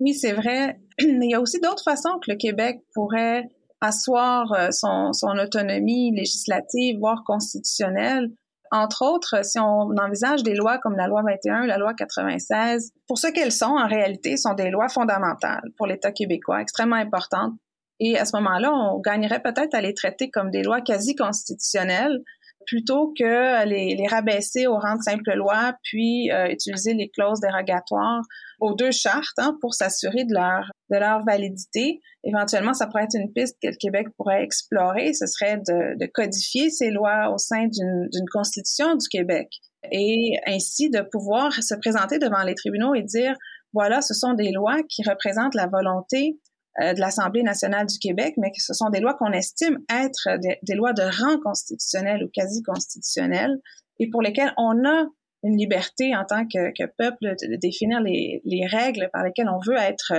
[0.00, 0.80] Oui, c'est vrai.
[0.98, 3.44] Il y a aussi d'autres façons que le Québec pourrait
[3.80, 8.30] asseoir euh, son autonomie législative, voire constitutionnelle,
[8.70, 13.18] entre autres, si on envisage des lois comme la loi 21, la loi 96, pour
[13.18, 17.52] ce qu'elles sont, en réalité, sont des lois fondamentales pour l'État québécois, extrêmement importantes.
[17.98, 22.22] Et à ce moment-là, on gagnerait peut-être à les traiter comme des lois quasi constitutionnelles
[22.66, 28.22] plutôt que les, rabaisser au rang de simple loi, puis euh, utiliser les clauses dérogatoires
[28.60, 32.00] aux deux chartes hein, pour s'assurer de leur, de leur validité.
[32.24, 35.12] Éventuellement, ça pourrait être une piste que le Québec pourrait explorer.
[35.12, 39.48] Ce serait de, de codifier ces lois au sein d'une constitution du Québec
[39.92, 43.36] et ainsi de pouvoir se présenter devant les tribunaux et dire,
[43.72, 46.38] voilà, ce sont des lois qui représentent la volonté
[46.80, 50.74] de l'Assemblée nationale du Québec, mais que ce sont des lois qu'on estime être des,
[50.74, 53.58] lois de rang constitutionnel ou quasi constitutionnel
[53.98, 55.06] et pour lesquelles on a
[55.42, 59.78] une liberté en tant que, peuple de, définir les, les, règles par lesquelles on veut
[59.78, 60.12] être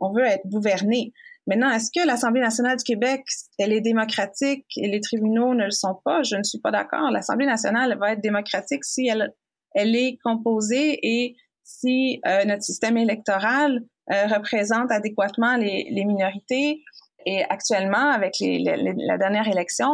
[0.00, 1.12] on veut être gouverné.
[1.46, 3.22] Maintenant, est-ce que l'Assemblée nationale du Québec,
[3.58, 6.22] elle est démocratique et les tribunaux ne le sont pas?
[6.22, 7.10] Je ne suis pas d'accord.
[7.12, 9.32] L'Assemblée nationale va être démocratique si elle,
[9.74, 13.80] elle est composée et si euh, notre système électoral
[14.12, 16.82] euh, représente adéquatement les, les, minorités.
[17.24, 19.90] Et actuellement, avec les, la dernière élection,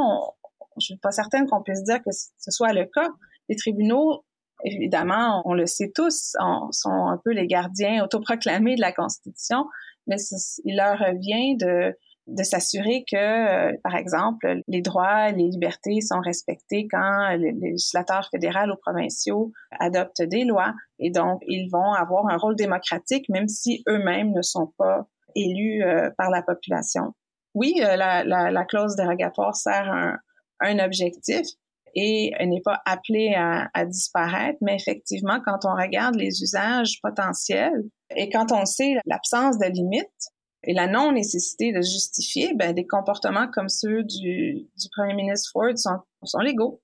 [0.79, 3.09] je suis pas certaine qu'on puisse dire que ce soit le cas.
[3.49, 4.25] Les tribunaux,
[4.65, 6.37] évidemment, on le sait tous,
[6.71, 9.67] sont un peu les gardiens autoproclamés de la Constitution,
[10.07, 10.17] mais
[10.65, 11.97] il leur revient de,
[12.27, 18.29] de s'assurer que, euh, par exemple, les droits, les libertés sont respectés quand les législateurs
[18.31, 20.73] fédéraux ou provinciaux adoptent des lois.
[20.99, 25.83] Et donc, ils vont avoir un rôle démocratique, même si eux-mêmes ne sont pas élus
[25.83, 27.15] euh, par la population.
[27.55, 30.17] Oui, euh, la, la, la, clause dérogatoire sert un,
[30.61, 31.47] un objectif
[31.95, 37.83] et n'est pas appelée à disparaître, mais effectivement, quand on regarde les usages potentiels,
[38.17, 40.32] et quand on sait l'absence de limites
[40.65, 45.77] et la non-nécessité de justifier, ben, des comportements comme ceux du, du premier ministre Ford
[45.77, 46.81] sont, sont légaux.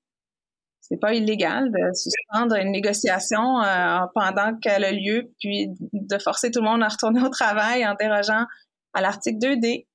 [0.81, 6.51] C'est pas illégal de suspendre une négociation euh, pendant qu'elle a lieu, puis de forcer
[6.51, 8.47] tout le monde à retourner au travail en dérogeant
[8.95, 9.87] à l'article 2D.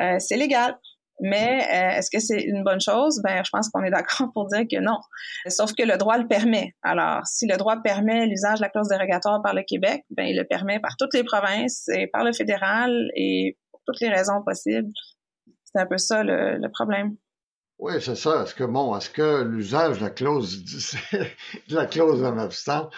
[0.00, 0.78] Euh, c'est légal.
[1.20, 3.20] Mais euh, est-ce que c'est une bonne chose?
[3.22, 4.98] Ben, je pense qu'on est d'accord pour dire que non.
[5.48, 6.74] Sauf que le droit le permet.
[6.82, 10.36] Alors, si le droit permet l'usage de la clause dérogatoire par le Québec, ben, il
[10.36, 14.42] le permet par toutes les provinces et par le fédéral et pour toutes les raisons
[14.44, 14.90] possibles.
[15.64, 17.16] C'est un peu ça le, le problème.
[17.78, 18.42] Oui, c'est ça.
[18.42, 20.64] Est-ce que bon, est-ce que l'usage de la clause
[21.68, 22.88] de la clause d'un absent,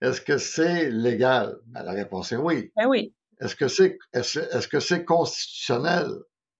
[0.00, 1.56] est-ce que c'est légal?
[1.66, 2.70] Ben, la réponse est oui.
[2.76, 3.14] Ben oui.
[3.40, 6.08] Est-ce que c'est est-ce que c'est constitutionnel?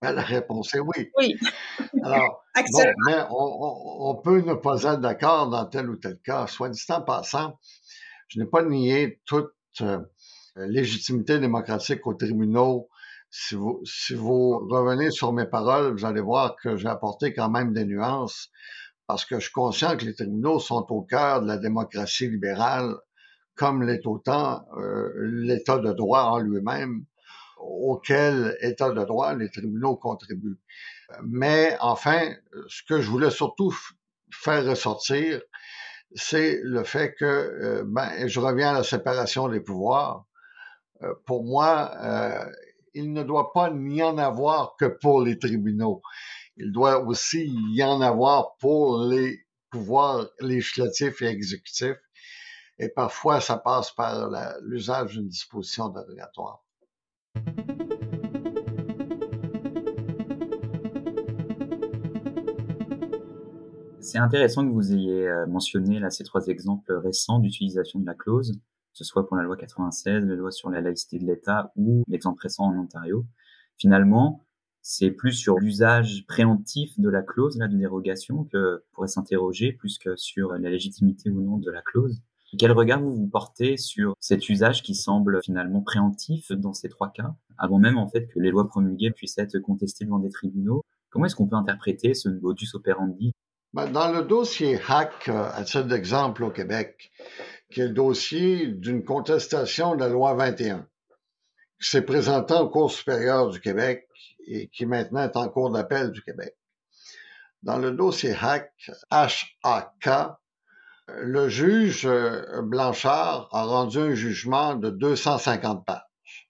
[0.00, 1.10] Ben, la réponse est oui.
[1.16, 1.36] Oui.
[2.02, 6.46] Alors, bon, mais on, on, peut ne pas être d'accord dans tel ou tel cas.
[6.46, 7.58] Soit dit en passant,
[8.28, 9.98] je n'ai pas nié toute euh,
[10.56, 12.88] légitimité démocratique aux tribunaux.
[13.30, 17.50] Si vous, si vous revenez sur mes paroles, vous allez voir que j'ai apporté quand
[17.50, 18.50] même des nuances
[19.06, 22.94] parce que je suis conscient que les tribunaux sont au cœur de la démocratie libérale,
[23.54, 27.04] comme l'est autant euh, l'État de droit en lui-même
[27.58, 30.58] auquel État de droit les tribunaux contribuent.
[31.22, 32.34] Mais enfin,
[32.68, 33.74] ce que je voulais surtout
[34.30, 35.40] faire ressortir,
[36.14, 40.24] c'est le fait que, euh, ben, je reviens à la séparation des pouvoirs.
[41.02, 42.50] Euh, pour moi, euh,
[42.94, 46.02] il ne doit pas n'y en avoir que pour les tribunaux.
[46.56, 52.00] Il doit aussi y en avoir pour les pouvoirs législatifs et exécutifs.
[52.78, 54.30] Et parfois, ça passe par
[54.62, 56.64] l'usage d'une disposition dérogatoire.
[64.08, 68.14] C'est intéressant que vous ayez euh, mentionné là ces trois exemples récents d'utilisation de la
[68.14, 68.58] clause, que
[68.94, 72.40] ce soit pour la loi 96, la loi sur la laïcité de l'État ou l'exemple
[72.40, 73.26] récent en Ontario.
[73.76, 74.46] Finalement,
[74.80, 79.98] c'est plus sur l'usage préemptif de la clause là de dérogation que pourrait s'interroger plus
[79.98, 82.22] que sur la légitimité ou non de la clause.
[82.58, 87.10] Quel regard vous vous portez sur cet usage qui semble finalement préemptif dans ces trois
[87.10, 90.82] cas, avant même en fait que les lois promulguées puissent être contestées devant des tribunaux?
[91.10, 93.34] Comment est-ce qu'on peut interpréter ce modus operandi?
[93.74, 97.12] Dans le dossier Hack, euh, à titre d'exemple au Québec,
[97.70, 100.88] qui est le dossier d'une contestation de la loi 21,
[101.78, 104.08] qui s'est présenté en Cour supérieure du Québec
[104.46, 106.56] et qui maintenant est en cours d'appel du Québec.
[107.62, 108.72] Dans le dossier Hack,
[109.12, 110.38] H-A-K,
[111.08, 116.48] le juge euh, Blanchard a rendu un jugement de 250 pages.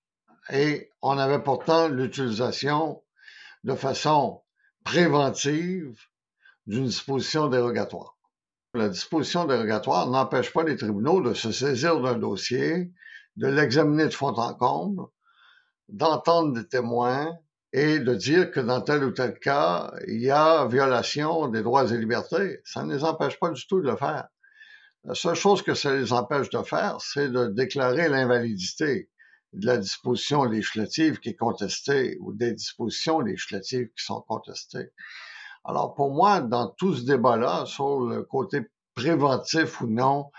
[0.50, 3.02] Et on avait pourtant l'utilisation
[3.64, 4.44] de façon
[4.84, 5.98] préventive
[6.68, 8.18] d'une disposition dérogatoire.
[8.74, 12.92] La disposition dérogatoire n'empêche pas les tribunaux de se saisir d'un dossier,
[13.36, 15.04] de l'examiner de fond en comble,
[15.88, 17.34] d'entendre des témoins
[17.72, 21.90] et de dire que dans tel ou tel cas, il y a violation des droits
[21.90, 22.60] et libertés.
[22.64, 24.28] Ça ne les empêche pas du tout de le faire.
[25.04, 29.08] La seule chose que ça les empêche de faire, c'est de déclarer l'invalidité
[29.54, 34.92] de la disposition législative qui est contestée ou des dispositions législatives qui sont contestées.
[35.68, 38.62] Alors pour moi, dans tout ce débat-là, sur le côté
[38.94, 40.30] préventif ou non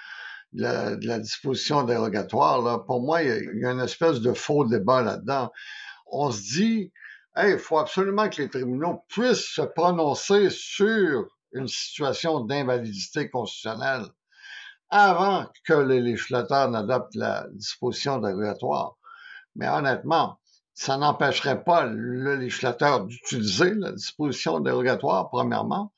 [0.53, 0.63] de
[1.05, 3.27] la, disposition dérogatoire, là, pour moi, il
[3.61, 5.51] y, a, une espèce de faux débat là-dedans.
[6.07, 6.91] On se dit,
[7.37, 14.05] il faut absolument que les tribunaux puissent se prononcer sur une situation d'invalidité constitutionnelle
[14.89, 18.95] avant que les législateurs n'adoptent la disposition dérogatoire.
[19.55, 20.38] Mais honnêtement,
[20.79, 25.91] ça n'empêcherait pas le législateur d'utiliser la disposition dérogatoire, premièrement.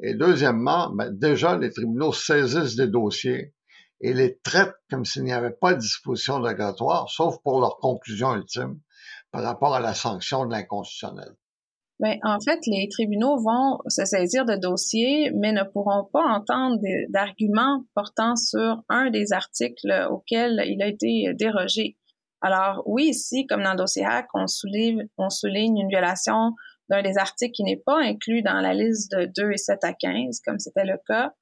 [0.00, 3.54] Et deuxièmement, ben, déjà, les tribunaux saisissent des dossiers
[4.00, 8.34] et les traitent comme s'il n'y avait pas de disposition dérogatoire, sauf pour leur conclusion
[8.34, 8.80] ultime.
[9.30, 11.36] par rapport à la sanction de l'inconstitutionnel?
[12.00, 16.80] Ben, en fait, les tribunaux vont se saisir de dossiers, mais ne pourront pas entendre
[17.10, 21.96] d'arguments portant sur un des articles auxquels il a été dérogé.
[22.40, 26.52] Alors oui, ici, comme dans le dossier HAC, on souligne, on souligne une violation
[26.88, 29.92] d'un des articles qui n'est pas inclus dans la liste de 2 et 7 à
[29.92, 31.32] 15, comme c'était le cas,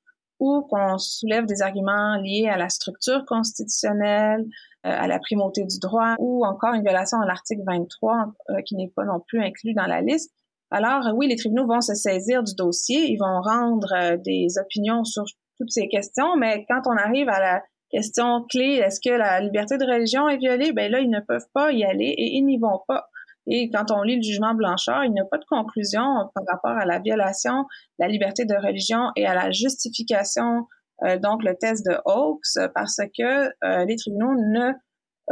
[0.40, 4.44] ou qu'on soulève des arguments liés à la structure constitutionnelle,
[4.86, 8.76] euh, à la primauté du droit, ou encore une violation à l'article 23 euh, qui
[8.76, 10.32] n'est pas non plus inclus dans la liste.
[10.70, 15.05] Alors oui, les tribunaux vont se saisir du dossier, ils vont rendre euh, des opinions
[15.05, 15.24] sur
[15.59, 19.78] toutes ces questions, mais quand on arrive à la question clé, est-ce que la liberté
[19.78, 20.72] de religion est violée?
[20.72, 23.09] Ben là, ils ne peuvent pas y aller et ils n'y vont pas.
[23.47, 26.03] Et quand on lit le jugement Blanchard, il n'y a pas de conclusion
[26.34, 30.66] par rapport à la violation de la liberté de religion et à la justification,
[31.05, 34.72] euh, donc le test de Hawkes, parce que euh, les tribunaux ne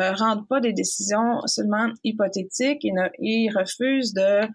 [0.01, 4.47] euh, rendent pas des décisions seulement hypothétiques et ne, ils refusent de,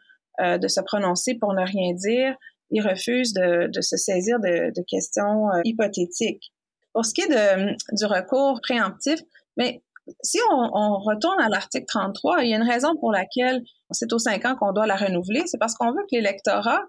[0.58, 2.36] de se prononcer pour ne rien dire.
[2.72, 6.54] Ils refusent de, se saisir de questions hypothétiques.
[6.94, 9.20] Pour ce qui est de, du recours préemptif,
[9.58, 9.84] mais
[10.24, 13.62] si on, retourne à l'article 33, il y a une raison pour laquelle
[13.92, 16.82] c'est aux cinq ans qu'on doit la renouveler, c'est parce qu'on veut que l'électorat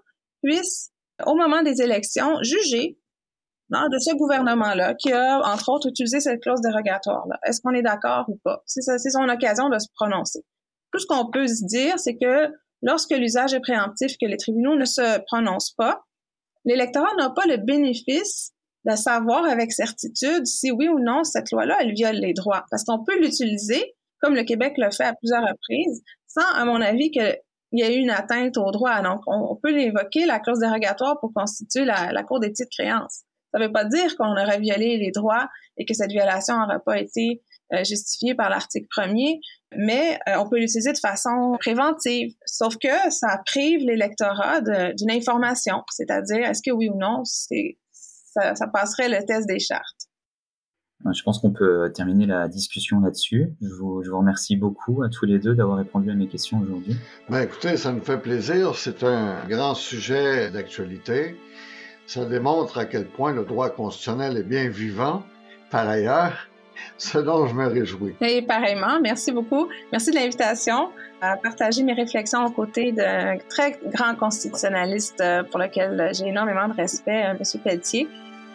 [0.43, 0.91] puisse,
[1.25, 2.97] au moment des élections, juger
[3.71, 7.39] de ce gouvernement-là qui a, entre autres, utilisé cette clause dérogatoire-là.
[7.45, 8.61] Est-ce qu'on est d'accord ou pas?
[8.65, 10.41] C'est son occasion de se prononcer.
[10.91, 14.75] Tout ce qu'on peut se dire, c'est que lorsque l'usage est préemptif, que les tribunaux
[14.75, 16.01] ne se prononcent pas,
[16.65, 18.51] l'électorat n'a pas le bénéfice
[18.85, 22.65] de savoir avec certitude si oui ou non cette loi-là, elle viole les droits.
[22.71, 26.81] Parce qu'on peut l'utiliser, comme le Québec l'a fait à plusieurs reprises, sans, à mon
[26.81, 27.37] avis, qu'il
[27.73, 29.01] y ait eu une atteinte aux droits.
[29.01, 33.21] Donc, on, peut l'évoquer, la clause dérogatoire, pour constituer la, la Cour des titres créances.
[33.53, 36.79] Ça ne veut pas dire qu'on aurait violé les droits et que cette violation n'aurait
[36.85, 37.41] pas été
[37.73, 39.39] euh, justifiée par l'article premier,
[39.77, 42.33] mais euh, on peut l'utiliser de façon préventive.
[42.45, 47.77] Sauf que ça prive l'électorat d'une information, c'est-à-dire est-ce que oui ou non c'est
[48.31, 50.07] ça, passerait le test des chartes.
[51.03, 53.55] Je pense qu'on peut terminer la discussion là-dessus.
[53.59, 56.59] Je vous, je vous, remercie beaucoup à tous les deux d'avoir répondu à mes questions
[56.59, 56.95] aujourd'hui.
[57.27, 58.75] Ben écoutez, ça nous fait plaisir.
[58.75, 61.35] C'est un grand sujet d'actualité.
[62.05, 65.23] Ça démontre à quel point le droit constitutionnel est bien vivant.
[65.71, 66.50] Par ailleurs,
[66.97, 68.15] ce dont je me réjouis.
[68.21, 69.67] Et pareillement, merci beaucoup.
[69.91, 70.89] Merci de l'invitation
[71.21, 76.67] à partager mes réflexions aux côtés d'un très grand constitutionnaliste euh, pour lequel j'ai énormément
[76.67, 77.61] de respect, euh, M.
[77.63, 78.07] Pelletier.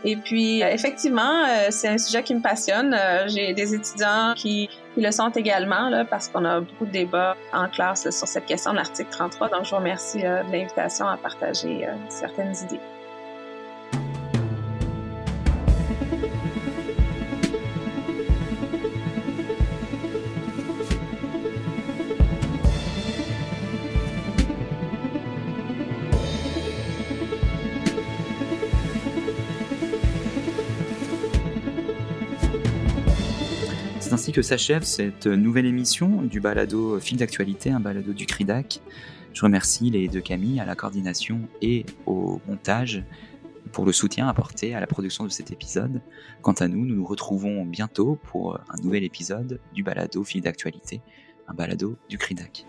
[0.04, 2.96] Et puis, euh, effectivement, c'est un sujet qui me passionne.
[3.28, 8.08] J'ai des étudiants qui, le sont également, parce qu'on a beaucoup de débats en classe
[8.10, 9.48] sur cette question de l'article 33.
[9.48, 12.80] Donc, je vous remercie de l'invitation à partager certaines idées.
[34.36, 38.82] Que s'achève cette nouvelle émission du balado Fil d'actualité, un balado du CRIDAC.
[39.32, 43.02] Je remercie les deux Camille à la coordination et au montage
[43.72, 46.02] pour le soutien apporté à la production de cet épisode.
[46.42, 51.00] Quant à nous, nous nous retrouvons bientôt pour un nouvel épisode du balado Fil d'actualité,
[51.48, 52.66] un balado du CRIDAC.